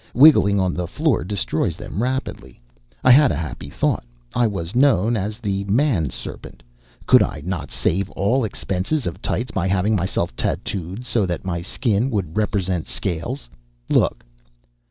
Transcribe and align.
Wiggling 0.15 0.59
on 0.59 0.73
the 0.73 0.87
floor 0.87 1.23
destroys 1.23 1.75
them 1.75 2.01
rapidly. 2.01 2.59
I 3.03 3.11
had 3.11 3.31
a 3.31 3.35
happy 3.35 3.69
thought. 3.69 4.03
I 4.33 4.47
was 4.47 4.73
known 4.75 5.15
as 5.15 5.37
the 5.37 5.63
Man 5.65 6.09
Serpent. 6.09 6.63
Could 7.05 7.21
I 7.21 7.43
not 7.45 7.69
save 7.69 8.09
all 8.17 8.43
expense 8.43 8.91
of 9.05 9.21
tights 9.21 9.51
by 9.51 9.67
having 9.67 9.95
myself 9.95 10.35
tattooed 10.35 11.05
so 11.05 11.27
that 11.27 11.45
my 11.45 11.61
skin 11.61 12.09
would 12.09 12.35
represent 12.35 12.87
scales? 12.87 13.47
Look." 13.89 14.25